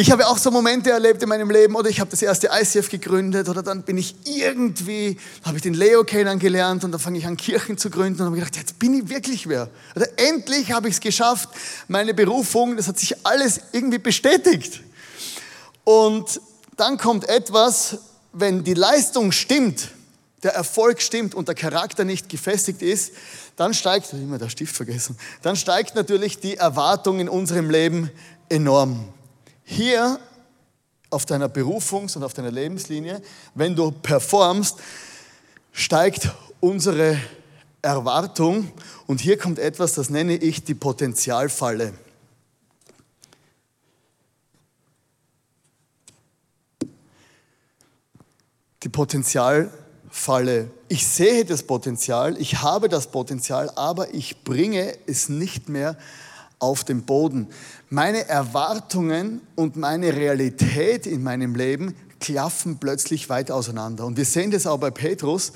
[0.00, 2.88] Ich habe auch so Momente erlebt in meinem Leben, oder ich habe das erste ICF
[2.88, 7.26] gegründet, oder dann bin ich irgendwie, habe ich den Leo kennengelernt und dann fange ich
[7.26, 9.68] an, Kirchen zu gründen und habe gedacht, jetzt bin ich wirklich wer.
[9.96, 11.48] Oder endlich habe ich es geschafft,
[11.88, 14.82] meine Berufung, das hat sich alles irgendwie bestätigt.
[15.82, 16.40] Und
[16.76, 17.98] dann kommt etwas,
[18.32, 19.88] wenn die Leistung stimmt,
[20.44, 23.10] der Erfolg stimmt und der Charakter nicht gefestigt ist,
[23.56, 28.12] dann steigt, immer der Stift vergessen, dann steigt natürlich die Erwartung in unserem Leben
[28.48, 29.12] enorm.
[29.70, 30.18] Hier
[31.10, 33.20] auf deiner Berufungs- und auf deiner Lebenslinie,
[33.54, 34.78] wenn du performst,
[35.72, 37.20] steigt unsere
[37.82, 38.72] Erwartung
[39.06, 41.92] und hier kommt etwas, das nenne ich die Potenzialfalle.
[48.82, 50.70] Die Potenzialfalle.
[50.88, 55.98] Ich sehe das Potenzial, ich habe das Potenzial, aber ich bringe es nicht mehr
[56.58, 57.48] auf dem Boden.
[57.90, 64.04] Meine Erwartungen und meine Realität in meinem Leben klaffen plötzlich weit auseinander.
[64.04, 65.52] Und wir sehen das auch bei Petrus.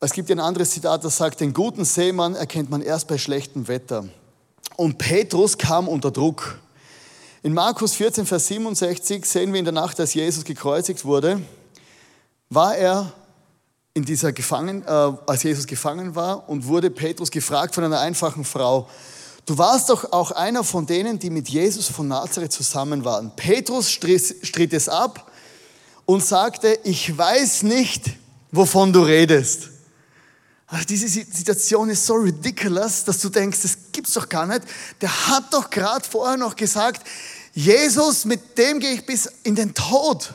[0.00, 3.68] Es gibt ein anderes Zitat, das sagt, den guten Seemann erkennt man erst bei schlechtem
[3.68, 4.08] Wetter.
[4.76, 6.58] Und Petrus kam unter Druck.
[7.42, 11.40] In Markus 14, Vers 67 sehen wir in der Nacht, als Jesus gekreuzigt wurde,
[12.48, 13.12] war er
[13.94, 18.44] in dieser Gefangen, äh, als Jesus gefangen war und wurde Petrus gefragt von einer einfachen
[18.44, 18.88] Frau,
[19.46, 23.32] du warst doch auch einer von denen, die mit Jesus von Nazareth zusammen waren.
[23.34, 25.30] Petrus stritt es ab
[26.06, 28.10] und sagte, ich weiß nicht,
[28.52, 29.70] wovon du redest.
[30.68, 34.62] Also diese Situation ist so ridiculous, dass du denkst, das gibt's doch gar nicht.
[35.00, 37.04] Der hat doch gerade vorher noch gesagt,
[37.52, 40.32] Jesus, mit dem gehe ich bis in den Tod.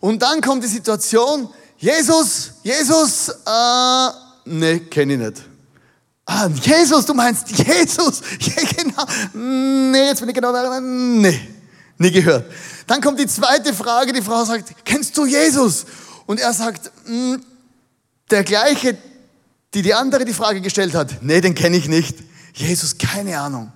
[0.00, 1.50] Und dann kommt die Situation,
[1.84, 4.08] Jesus, Jesus, äh,
[4.46, 5.42] ne, kenne ich nicht.
[6.24, 8.22] Ah, Jesus, du meinst Jesus?
[8.40, 9.04] Ja, genau.
[9.34, 10.80] Nee, jetzt bin ich genau da.
[10.80, 11.38] Nee,
[11.98, 12.50] nie gehört.
[12.86, 15.84] Dann kommt die zweite Frage, die Frau sagt, kennst du Jesus?
[16.24, 17.44] Und er sagt, hm,
[18.30, 18.96] der gleiche,
[19.74, 22.16] die die andere die Frage gestellt hat, nee, den kenne ich nicht.
[22.54, 23.70] Jesus, keine Ahnung.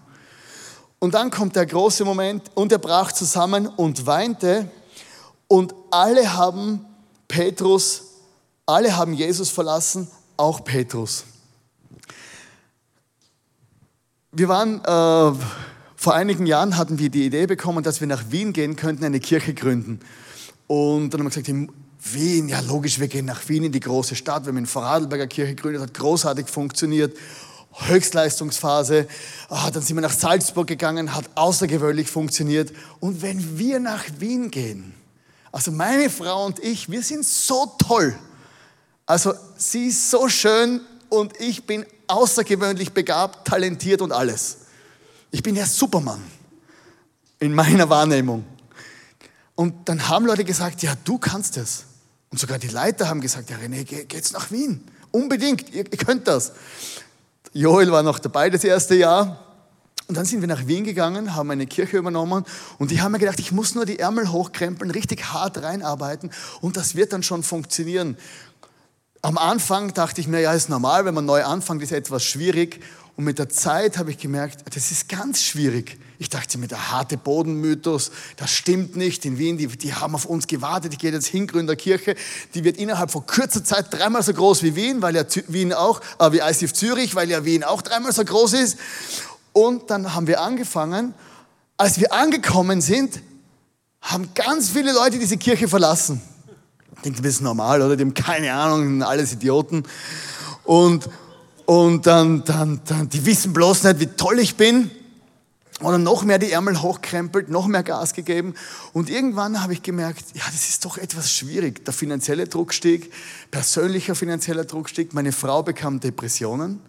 [0.98, 4.70] Und dann kommt der große Moment und er brach zusammen und weinte
[5.46, 6.87] und alle haben
[7.28, 8.02] Petrus,
[8.66, 11.24] alle haben Jesus verlassen, auch Petrus.
[14.32, 15.44] Wir waren, äh,
[15.96, 19.20] vor einigen Jahren hatten wir die Idee bekommen, dass wir nach Wien gehen könnten, eine
[19.20, 20.00] Kirche gründen.
[20.66, 21.72] Und dann haben wir gesagt,
[22.12, 24.44] Wien, ja logisch, wir gehen nach Wien in die große Stadt.
[24.44, 27.16] Wir haben in Vorarlberger Kirche gegründet, hat großartig funktioniert.
[27.72, 29.06] Höchstleistungsphase.
[29.48, 32.72] Ah, dann sind wir nach Salzburg gegangen, hat außergewöhnlich funktioniert.
[33.00, 34.94] Und wenn wir nach Wien gehen,
[35.50, 38.14] also meine Frau und ich, wir sind so toll.
[39.06, 44.58] Also sie ist so schön und ich bin außergewöhnlich begabt, talentiert und alles.
[45.30, 46.22] Ich bin ja Supermann
[47.38, 48.44] in meiner Wahrnehmung.
[49.54, 51.84] Und dann haben Leute gesagt, ja, du kannst es.
[52.30, 54.86] Und sogar die Leiter haben gesagt, ja, René, geh, geht's nach Wien.
[55.10, 56.52] Unbedingt, ihr, ihr könnt das.
[57.52, 59.47] Joel war noch dabei das erste Jahr.
[60.08, 62.44] Und dann sind wir nach Wien gegangen, haben eine Kirche übernommen
[62.78, 66.30] und die haben mir gedacht, ich muss nur die Ärmel hochkrempeln, richtig hart reinarbeiten
[66.62, 68.16] und das wird dann schon funktionieren.
[69.20, 72.80] Am Anfang dachte ich mir, ja, ist normal, wenn man neu anfängt, ist etwas schwierig.
[73.18, 75.98] Und mit der Zeit habe ich gemerkt, das ist ganz schwierig.
[76.20, 79.24] Ich dachte mir, der harte Bodenmythos, das stimmt nicht.
[79.24, 80.92] In Wien, die, die haben auf uns gewartet.
[80.92, 82.14] Ich gehe jetzt hin, Gründerkirche.
[82.54, 86.00] Die wird innerhalb von kurzer Zeit dreimal so groß wie Wien, weil ja Wien auch,
[86.20, 88.78] äh, wie ICF Zürich, weil ja Wien auch dreimal so groß ist.
[89.52, 91.14] Und dann haben wir angefangen.
[91.76, 93.20] Als wir angekommen sind,
[94.00, 96.20] haben ganz viele Leute diese Kirche verlassen.
[96.96, 97.96] Ich denke, das ist normal, oder?
[97.96, 99.84] Die haben keine Ahnung, alles Idioten.
[100.64, 101.08] Und,
[101.66, 104.90] und dann, dann, dann, die wissen bloß nicht, wie toll ich bin.
[105.80, 108.54] Und dann noch mehr die Ärmel hochkrempelt, noch mehr Gas gegeben.
[108.92, 111.84] Und irgendwann habe ich gemerkt, ja, das ist doch etwas schwierig.
[111.84, 113.12] Der finanzielle Druck stieg,
[113.52, 115.14] persönlicher finanzieller Druck stieg.
[115.14, 116.80] Meine Frau bekam Depressionen.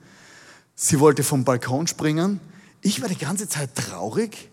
[0.82, 2.40] Sie wollte vom Balkon springen.
[2.80, 4.50] Ich war die ganze Zeit traurig.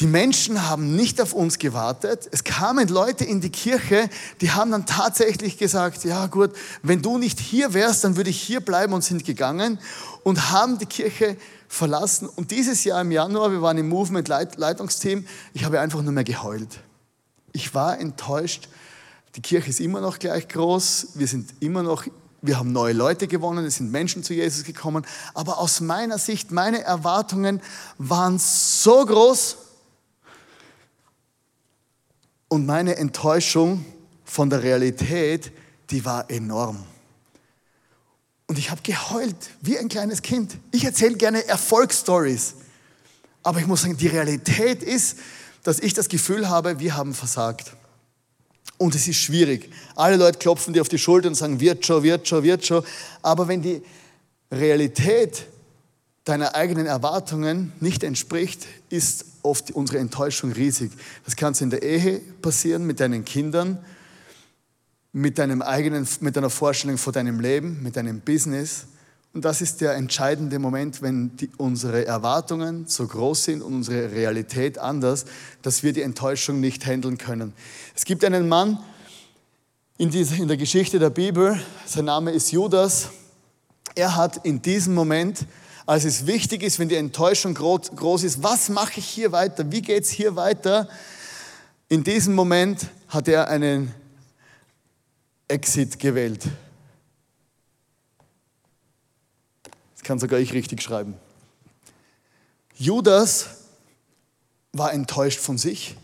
[0.00, 2.28] Die Menschen haben nicht auf uns gewartet.
[2.32, 6.50] Es kamen Leute in die Kirche, die haben dann tatsächlich gesagt, ja gut,
[6.82, 9.78] wenn du nicht hier wärst, dann würde ich hier bleiben und sind gegangen
[10.24, 11.36] und haben die Kirche
[11.68, 12.28] verlassen.
[12.28, 16.24] Und dieses Jahr im Januar, wir waren im Movement Leitungsteam, ich habe einfach nur mehr
[16.24, 16.80] geheult.
[17.52, 18.68] Ich war enttäuscht.
[19.36, 21.10] Die Kirche ist immer noch gleich groß.
[21.14, 22.06] Wir sind immer noch
[22.42, 26.50] wir haben neue Leute gewonnen, es sind Menschen zu Jesus gekommen, aber aus meiner Sicht,
[26.50, 27.62] meine Erwartungen
[27.98, 29.56] waren so groß,
[32.52, 33.82] und meine Enttäuschung
[34.26, 35.52] von der Realität,
[35.88, 36.84] die war enorm.
[38.46, 40.58] Und ich habe geheult wie ein kleines Kind.
[40.70, 42.56] Ich erzähle gerne Erfolgsstories.
[43.42, 45.16] Aber ich muss sagen, die Realität ist,
[45.62, 47.74] dass ich das Gefühl habe, wir haben versagt.
[48.78, 49.70] Und es ist schwierig.
[49.94, 52.82] Alle Leute klopfen dir auf die Schulter und sagen, wird schon, wird schon, wird schon.
[53.22, 53.82] Aber wenn die
[54.50, 55.46] Realität
[56.24, 60.92] deiner eigenen Erwartungen nicht entspricht, ist oft unsere Enttäuschung riesig.
[61.24, 63.78] Das kann in der Ehe passieren, mit deinen Kindern,
[65.12, 68.86] mit, deinem eigenen, mit deiner Vorstellung von deinem Leben, mit deinem Business.
[69.34, 74.12] Und das ist der entscheidende Moment, wenn die, unsere Erwartungen so groß sind und unsere
[74.12, 75.24] Realität anders,
[75.62, 77.54] dass wir die Enttäuschung nicht handeln können.
[77.94, 78.78] Es gibt einen Mann
[79.96, 83.08] in, dieser, in der Geschichte der Bibel, sein Name ist Judas.
[83.94, 85.46] Er hat in diesem Moment
[85.86, 89.82] als es wichtig ist, wenn die Enttäuschung groß ist, was mache ich hier weiter, wie
[89.82, 90.88] geht es hier weiter,
[91.88, 93.92] in diesem Moment hat er einen
[95.48, 96.44] Exit gewählt.
[100.02, 101.14] Kann sogar ich richtig schreiben.
[102.76, 103.46] Judas
[104.72, 105.96] war enttäuscht von sich.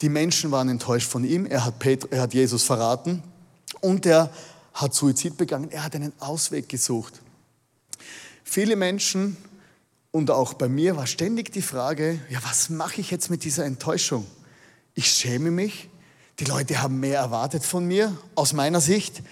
[0.00, 1.46] Die Menschen waren enttäuscht von ihm.
[1.46, 3.22] Er hat, Petru, er hat Jesus verraten
[3.80, 4.30] und er
[4.74, 5.70] hat Suizid begangen.
[5.70, 7.20] Er hat einen Ausweg gesucht.
[8.42, 9.36] Viele Menschen
[10.10, 13.64] und auch bei mir war ständig die Frage, ja, was mache ich jetzt mit dieser
[13.64, 14.26] Enttäuschung?
[14.94, 15.88] Ich schäme mich.
[16.38, 19.22] Die Leute haben mehr erwartet von mir, aus meiner Sicht.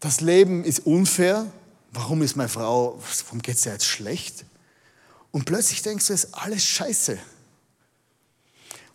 [0.00, 1.46] Das Leben ist unfair.
[1.98, 4.44] Warum ist meine Frau, warum geht es ihr jetzt schlecht?
[5.30, 7.18] Und plötzlich denkst du, es ist alles scheiße.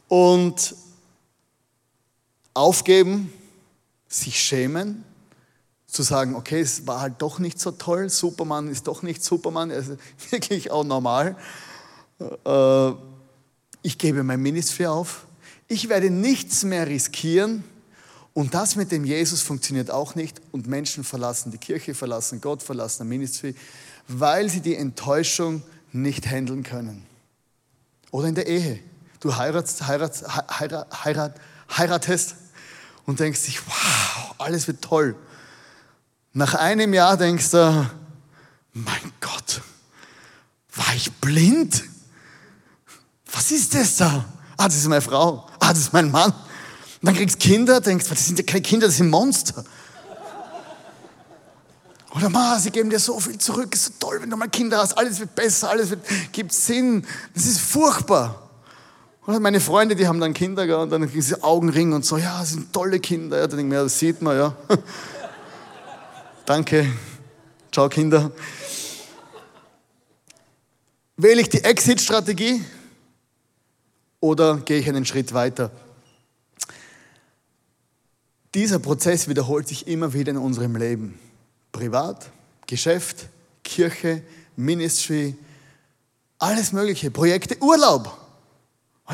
[0.07, 0.75] Und
[2.53, 3.33] aufgeben,
[4.07, 5.03] sich schämen,
[5.87, 9.71] zu sagen, okay, es war halt doch nicht so toll, Superman ist doch nicht Superman,
[9.71, 9.91] er ist
[10.29, 11.35] wirklich auch normal.
[12.19, 12.91] Äh,
[13.81, 15.25] ich gebe mein Ministry auf,
[15.67, 17.63] ich werde nichts mehr riskieren
[18.33, 22.63] und das mit dem Jesus funktioniert auch nicht und Menschen verlassen die Kirche, verlassen Gott,
[22.63, 23.55] verlassen ein Ministry,
[24.07, 27.05] weil sie die Enttäuschung nicht handeln können.
[28.11, 28.79] Oder in der Ehe.
[29.19, 30.25] Du heiratst, heiratst,
[30.59, 31.35] heirat, heirat,
[31.77, 32.35] heiratest
[33.05, 35.15] und denkst dich, wow, alles wird toll.
[36.33, 37.89] Nach einem Jahr denkst du,
[38.73, 39.61] mein Gott,
[40.73, 41.83] war ich blind?
[43.31, 44.25] Was ist das da?
[44.55, 45.47] Ah, das ist meine Frau.
[45.59, 46.33] Ah, das ist mein Mann.
[47.01, 49.65] Und dann kriegst du Kinder, denkst, das sind ja keine Kinder, das sind Monster.
[52.15, 54.77] Oder Ma, sie geben dir so viel zurück, ist so toll, wenn du mal Kinder
[54.77, 57.07] hast, alles wird besser, alles wird, gibt Sinn.
[57.33, 58.49] Das ist furchtbar.
[59.25, 62.39] Oder meine Freunde, die haben dann Kinder und dann kriegen sie Augenring und so, ja,
[62.39, 63.37] das sind tolle Kinder.
[63.37, 64.55] Ja, dann denke ich mir, das sieht man, ja.
[66.45, 66.91] Danke.
[67.71, 68.31] Ciao, Kinder.
[71.17, 72.63] Wähle ich die Exit-Strategie
[74.19, 75.71] oder gehe ich einen Schritt weiter?
[78.53, 81.17] Dieser Prozess wiederholt sich immer wieder in unserem Leben.
[81.71, 82.29] Privat,
[82.67, 83.27] Geschäft,
[83.63, 84.21] Kirche,
[84.57, 85.35] Ministry,
[86.37, 88.17] alles Mögliche, Projekte, Urlaub.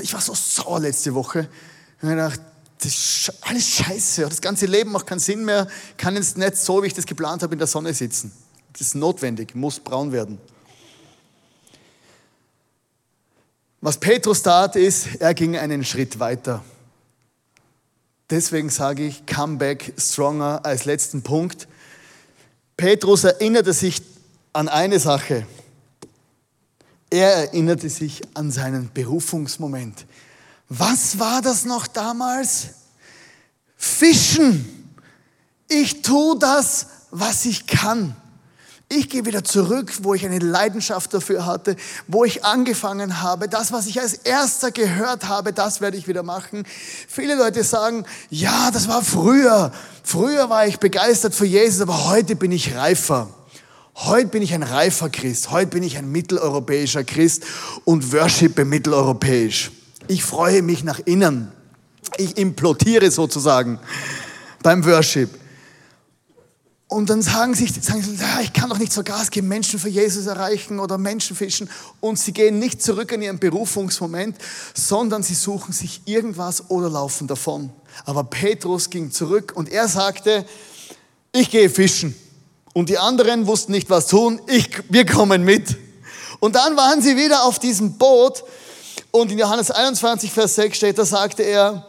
[0.01, 1.49] Ich war so sauer letzte Woche.
[1.97, 2.41] Ich habe gedacht,
[2.79, 4.23] das ist alles scheiße.
[4.23, 5.67] Das ganze Leben macht keinen Sinn mehr.
[5.97, 8.31] Kann jetzt nicht so, wie ich das geplant habe, in der Sonne sitzen.
[8.73, 10.39] Das ist notwendig, muss braun werden.
[13.81, 16.63] Was Petrus tat, ist, er ging einen Schritt weiter.
[18.29, 21.67] Deswegen sage ich, come back stronger als letzten Punkt.
[22.75, 24.01] Petrus erinnerte sich
[24.53, 25.47] an eine Sache.
[27.09, 30.05] Er erinnerte sich an seinen Berufungsmoment.
[30.67, 32.67] Was war das noch damals?
[33.77, 34.93] Fischen.
[35.69, 38.15] Ich tue das, was ich kann.
[38.89, 41.75] Ich gehe wieder zurück, wo ich eine Leidenschaft dafür hatte,
[42.07, 43.49] wo ich angefangen habe.
[43.49, 46.63] Das, was ich als erster gehört habe, das werde ich wieder machen.
[47.09, 49.73] Viele Leute sagen, ja, das war früher.
[50.03, 53.29] Früher war ich begeistert für Jesus, aber heute bin ich reifer.
[53.93, 55.51] Heute bin ich ein reifer Christ.
[55.51, 57.43] Heute bin ich ein mitteleuropäischer Christ
[57.83, 59.71] und worshipe mitteleuropäisch.
[60.07, 61.51] Ich freue mich nach innen.
[62.17, 63.79] Ich implodiere sozusagen
[64.63, 65.29] beim Worship.
[66.89, 69.77] Und dann sagen sich, sagen sie, ja, ich kann doch nicht so Gas geben, Menschen
[69.77, 71.69] für Jesus erreichen oder Menschen fischen.
[71.99, 74.37] Und sie gehen nicht zurück in ihren Berufungsmoment,
[74.73, 77.71] sondern sie suchen sich irgendwas oder laufen davon.
[78.05, 80.45] Aber Petrus ging zurück und er sagte,
[81.33, 82.15] ich gehe fischen.
[82.73, 84.39] Und die anderen wussten nicht, was tun.
[84.47, 85.75] Ich, wir kommen mit.
[86.39, 88.43] Und dann waren sie wieder auf diesem Boot.
[89.11, 91.85] Und in Johannes 21, Vers 6 steht, da sagte er,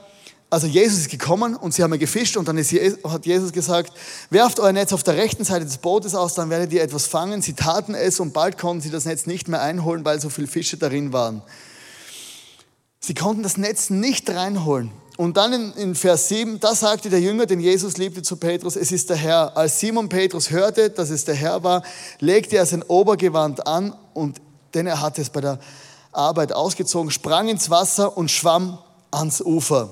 [0.51, 2.73] also Jesus ist gekommen und sie haben gefischt und dann ist,
[3.05, 3.93] hat Jesus gesagt,
[4.31, 7.43] werft euer Netz auf der rechten Seite des Bootes aus, dann werdet ihr etwas fangen.
[7.43, 10.47] Sie taten es und bald konnten sie das Netz nicht mehr einholen, weil so viele
[10.47, 11.43] Fische darin waren.
[13.01, 14.91] Sie konnten das Netz nicht reinholen.
[15.19, 18.77] Und dann in, in, Vers 7, da sagte der Jünger, den Jesus liebte zu Petrus,
[18.77, 19.57] es ist der Herr.
[19.57, 21.83] Als Simon Petrus hörte, dass es der Herr war,
[22.21, 24.41] legte er sein Obergewand an und
[24.75, 25.59] denn er hatte es bei der
[26.13, 28.79] Arbeit ausgezogen, sprang ins Wasser und schwamm
[29.11, 29.91] ans Ufer.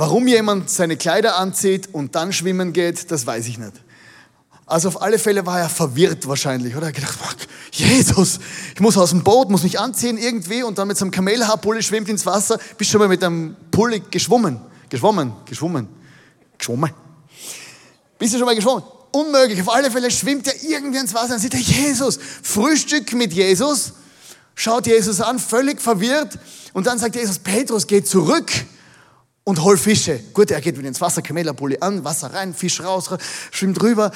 [0.00, 3.74] Warum jemand seine Kleider anzieht und dann schwimmen geht, das weiß ich nicht.
[4.64, 6.86] Also auf alle Fälle war er verwirrt wahrscheinlich, oder?
[6.86, 7.18] Er hat gedacht,
[7.70, 8.40] Jesus,
[8.74, 11.82] ich muss aus dem Boot, muss mich anziehen irgendwie und dann mit so einem Kamelhaarpulli
[11.82, 12.58] schwimmt ins Wasser.
[12.78, 14.62] Bist schon mal mit einem Pulli geschwommen?
[14.88, 15.86] Geschwommen, geschwommen,
[16.56, 16.94] geschwommen.
[18.18, 18.84] Bist du schon mal geschwommen?
[19.12, 19.60] Unmöglich.
[19.60, 23.92] Auf alle Fälle schwimmt er irgendwie ins Wasser und sieht er, Jesus, Frühstück mit Jesus,
[24.54, 26.38] schaut Jesus an, völlig verwirrt
[26.72, 28.50] und dann sagt Jesus, Petrus, geh zurück
[29.44, 30.20] und hol Fische.
[30.32, 33.10] Gut, er geht wieder ins Wasser, Kamelapulli an, Wasser rein, Fisch raus,
[33.50, 34.10] schwimmt rüber.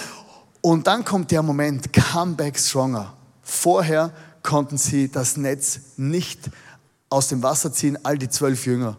[0.60, 3.14] Und dann kommt der Moment, come back stronger.
[3.42, 6.40] Vorher konnten sie das Netz nicht
[7.10, 8.96] aus dem Wasser ziehen, all die zwölf Jünger.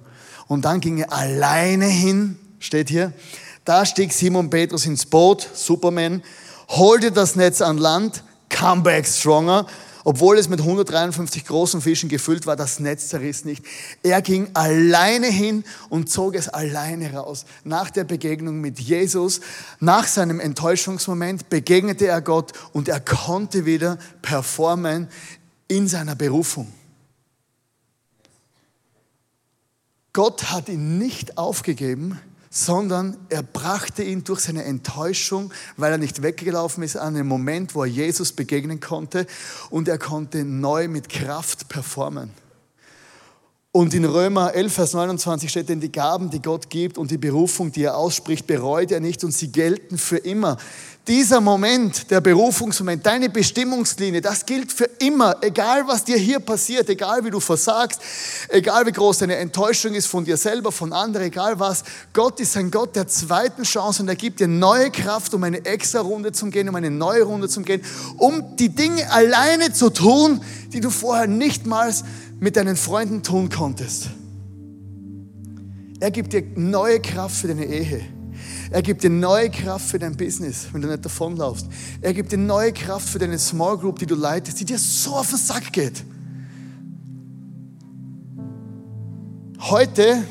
[0.47, 3.13] Und dann ging er alleine hin, steht hier.
[3.63, 6.21] Da stieg Simon Petrus ins Boot, Superman,
[6.69, 8.23] hol dir das Netz an Land,
[8.55, 9.65] come back stronger.
[10.07, 13.65] Obwohl es mit 153 großen Fischen gefüllt war, das Netz zerriss nicht.
[14.03, 17.45] Er ging alleine hin und zog es alleine raus.
[17.63, 19.41] Nach der Begegnung mit Jesus,
[19.79, 25.07] nach seinem Enttäuschungsmoment, begegnete er Gott und er konnte wieder performen
[25.67, 26.71] in seiner Berufung.
[30.13, 32.21] Gott hat ihn nicht aufgegeben,
[32.55, 37.75] sondern er brachte ihn durch seine Enttäuschung, weil er nicht weggelaufen ist, an einen Moment,
[37.75, 39.27] wo er Jesus begegnen konnte
[39.69, 42.31] und er konnte neu mit Kraft performen.
[43.73, 47.17] Und in Römer 11, Vers 29 steht, denn die Gaben, die Gott gibt und die
[47.17, 50.55] Berufung, die er ausspricht, bereut er nicht und sie gelten für immer.
[51.07, 56.89] Dieser Moment, der Berufungsmoment, deine Bestimmungslinie, das gilt für immer, egal was dir hier passiert,
[56.89, 58.01] egal wie du versagst,
[58.49, 61.83] egal wie groß deine Enttäuschung ist von dir selber, von anderen, egal was.
[62.11, 65.63] Gott ist ein Gott der zweiten Chance und er gibt dir neue Kraft, um eine
[65.63, 67.83] extra Runde zu gehen, um eine neue Runde zu gehen,
[68.17, 70.41] um die Dinge alleine zu tun,
[70.73, 71.93] die du vorher nicht mal
[72.39, 74.07] mit deinen Freunden tun konntest.
[75.99, 78.14] Er gibt dir neue Kraft für deine Ehe.
[78.75, 81.65] Er gibt dir neue Kraft für dein Business, wenn du nicht davonlaufst.
[82.01, 85.11] Er gibt dir neue Kraft für deine Small Group, die du leitest, die dir so
[85.11, 86.03] auf den Sack geht.
[89.61, 90.21] Heute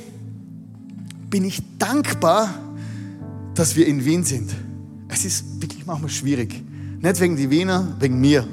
[1.31, 2.53] bin ich dankbar,
[3.55, 4.55] dass wir in Wien sind.
[5.09, 6.63] Es ist wirklich manchmal schwierig.
[7.01, 8.47] Nicht wegen die Wiener, wegen mir.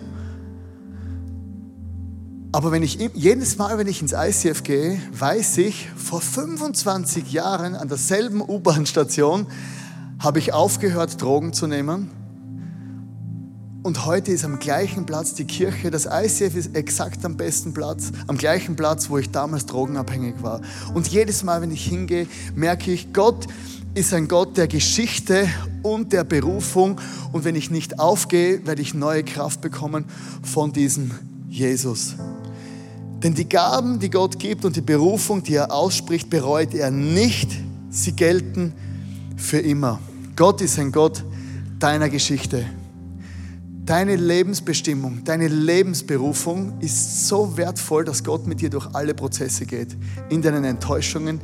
[2.54, 7.76] Aber wenn ich, jedes Mal, wenn ich ins ICF gehe, weiß ich, vor 25 Jahren
[7.76, 9.48] an derselben U-Bahn-Station
[10.22, 12.12] habe ich aufgehört, Drogen zu nehmen.
[13.82, 15.90] Und heute ist am gleichen Platz die Kirche.
[15.90, 20.62] Das ICF ist exakt am besten Platz, am gleichen Platz, wo ich damals drogenabhängig war.
[20.94, 23.48] Und jedes Mal, wenn ich hingehe, merke ich, Gott
[23.96, 25.50] ist ein Gott der Geschichte
[25.82, 27.02] und der Berufung.
[27.32, 30.06] Und wenn ich nicht aufgehe, werde ich neue Kraft bekommen
[30.44, 31.10] von diesem
[31.50, 32.14] Jesus.
[33.24, 37.50] Denn die Gaben, die Gott gibt und die Berufung, die er ausspricht, bereut er nicht.
[37.90, 38.74] Sie gelten
[39.36, 40.00] für immer.
[40.42, 41.24] Gott ist ein Gott
[41.78, 42.66] deiner Geschichte.
[43.86, 49.96] Deine Lebensbestimmung, deine Lebensberufung ist so wertvoll, dass Gott mit dir durch alle Prozesse geht.
[50.30, 51.40] In deinen Enttäuschungen,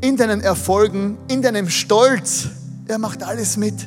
[0.00, 2.48] in deinen Erfolgen, in deinem Stolz.
[2.88, 3.86] Er macht alles mit.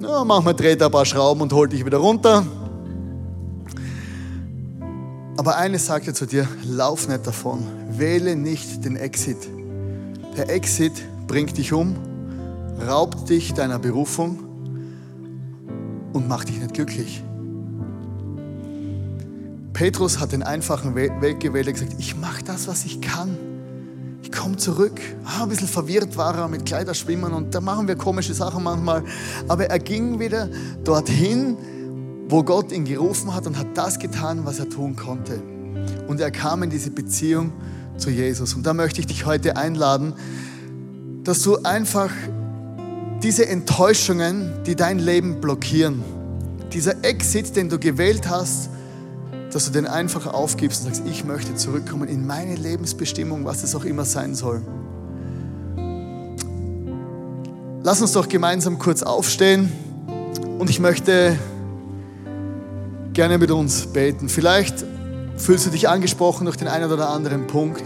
[0.00, 2.44] Ja, manchmal dreht er ein paar Schrauben und holt dich wieder runter.
[5.36, 9.38] Aber eines sagt er zu dir, lauf nicht davon, wähle nicht den Exit.
[10.36, 10.94] Der Exit
[11.28, 12.07] bringt dich um,
[12.86, 14.38] raubt dich deiner Berufung
[16.12, 17.22] und macht dich nicht glücklich.
[19.72, 23.36] Petrus hat den einfachen Weg gewählt, er gesagt, ich mache das, was ich kann.
[24.22, 25.00] Ich komme zurück.
[25.24, 29.04] Ah, ein bisschen verwirrt war er mit Kleiderschwimmen und da machen wir komische Sachen manchmal.
[29.46, 30.48] Aber er ging wieder
[30.82, 31.56] dorthin,
[32.28, 35.40] wo Gott ihn gerufen hat und hat das getan, was er tun konnte.
[36.08, 37.52] Und er kam in diese Beziehung
[37.96, 38.54] zu Jesus.
[38.54, 40.14] Und da möchte ich dich heute einladen,
[41.22, 42.10] dass du einfach
[43.22, 46.02] diese Enttäuschungen, die dein Leben blockieren,
[46.72, 48.70] dieser Exit, den du gewählt hast,
[49.52, 53.74] dass du den einfach aufgibst und sagst, ich möchte zurückkommen in meine Lebensbestimmung, was es
[53.74, 54.62] auch immer sein soll.
[57.82, 59.72] Lass uns doch gemeinsam kurz aufstehen
[60.58, 61.38] und ich möchte
[63.14, 64.28] gerne mit uns beten.
[64.28, 64.84] Vielleicht
[65.36, 67.82] fühlst du dich angesprochen durch den einen oder anderen Punkt.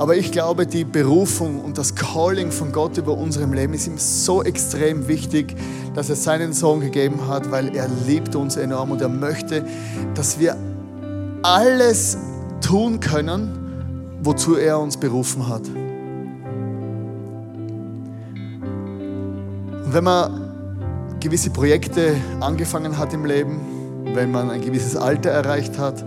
[0.00, 3.98] Aber ich glaube, die Berufung und das Calling von Gott über unserem Leben ist ihm
[3.98, 5.54] so extrem wichtig,
[5.94, 9.62] dass er seinen Sohn gegeben hat, weil er liebt uns enorm und er möchte,
[10.14, 10.56] dass wir
[11.42, 12.16] alles
[12.62, 15.68] tun können, wozu er uns berufen hat.
[19.84, 23.60] Und wenn man gewisse Projekte angefangen hat im Leben,
[24.14, 26.02] wenn man ein gewisses Alter erreicht hat,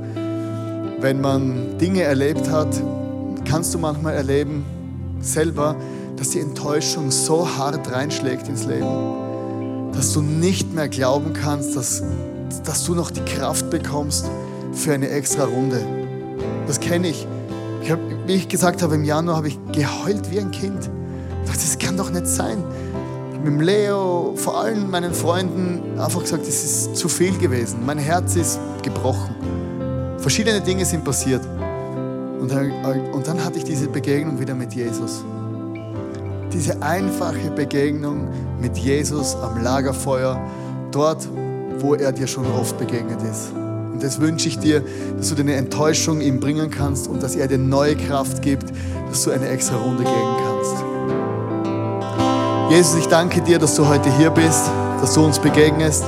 [1.00, 2.70] wenn man Dinge erlebt hat,
[3.44, 4.66] kannst du manchmal erleben,
[5.20, 5.76] selber,
[6.18, 12.04] dass die Enttäuschung so hart reinschlägt ins Leben, dass du nicht mehr glauben kannst, dass,
[12.64, 14.30] dass du noch die Kraft bekommst
[14.74, 15.86] für eine extra Runde.
[16.68, 17.28] Das kenne ich.
[17.82, 20.90] ich hab, wie ich gesagt habe, im Januar habe ich geheult wie ein Kind.
[21.46, 22.64] Das kann doch nicht sein
[23.44, 27.86] mit Leo, vor allem meinen Freunden einfach gesagt, es ist zu viel gewesen.
[27.86, 29.36] Mein Herz ist gebrochen.
[30.18, 31.42] Verschiedene Dinge sind passiert.
[32.44, 32.74] Und dann,
[33.14, 35.24] und dann hatte ich diese Begegnung wieder mit Jesus.
[36.52, 38.28] Diese einfache Begegnung
[38.60, 40.38] mit Jesus am Lagerfeuer,
[40.92, 41.26] dort,
[41.80, 43.54] wo er dir schon oft begegnet ist.
[43.94, 44.84] Und das wünsche ich dir,
[45.16, 48.74] dass du deine Enttäuschung ihm bringen kannst und dass er dir neue Kraft gibt,
[49.10, 50.84] dass du eine extra Runde gehen kannst.
[52.72, 54.70] Jesus, ich danke dir, dass du heute hier bist,
[55.00, 56.04] dass du uns begegnest.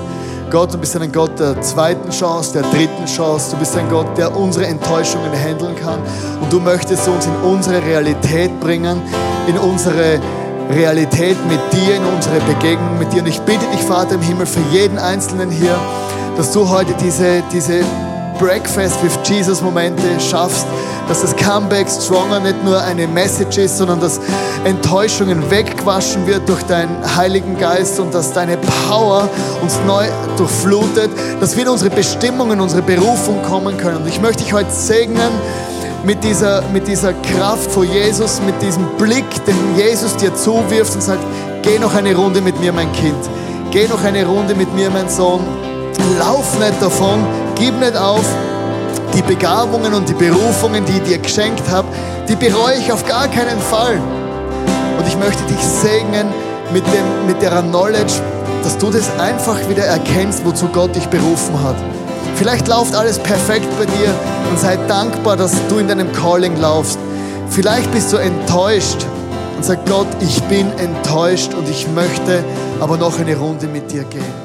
[0.56, 3.51] Gott, du bist ein Gott der zweiten Chance, der dritten Chance.
[3.51, 5.99] Du bist ein Gott, der unsere Enttäuschungen handeln kann.
[6.39, 9.01] Und du möchtest uns in unsere Realität bringen,
[9.47, 10.18] in unsere
[10.70, 13.22] Realität mit dir, in unsere Begegnung mit dir.
[13.22, 15.76] Und ich bitte dich, Vater im Himmel, für jeden Einzelnen hier,
[16.38, 17.82] dass du heute diese, diese
[18.38, 20.65] Breakfast with Jesus Momente schaffst,
[21.07, 24.19] dass das Comeback Stronger nicht nur eine Message ist, sondern dass
[24.63, 28.57] Enttäuschungen weggewaschen wird durch deinen Heiligen Geist und dass deine
[28.88, 29.29] Power
[29.61, 30.05] uns neu
[30.38, 33.97] durchflutet, dass wir in unsere Bestimmung, in unsere Berufung kommen können.
[33.97, 35.31] Und ich möchte dich heute segnen
[36.03, 41.01] mit dieser, mit dieser Kraft vor Jesus, mit diesem Blick, den Jesus dir zuwirft und
[41.01, 41.23] sagt,
[41.61, 43.17] geh noch eine Runde mit mir, mein Kind.
[43.71, 45.41] Geh noch eine Runde mit mir, mein Sohn.
[46.19, 47.25] Lauf nicht davon,
[47.56, 48.26] gib nicht auf.
[49.16, 51.88] Die Begabungen und die Berufungen, die ich dir geschenkt habe,
[52.28, 53.97] die bereue ich auf gar keinen Fall.
[54.97, 56.28] Und ich möchte dich segnen
[56.74, 58.14] mit, dem, mit der Knowledge,
[58.64, 61.76] dass du das einfach wieder erkennst, wozu Gott dich berufen hat.
[62.36, 64.14] Vielleicht läuft alles perfekt bei dir
[64.49, 66.99] und sei dankbar, dass du in deinem Calling laufst.
[67.49, 69.06] Vielleicht bist du enttäuscht
[69.56, 72.43] und sag Gott, ich bin enttäuscht und ich möchte
[72.82, 74.44] aber noch eine Runde mit dir gehen.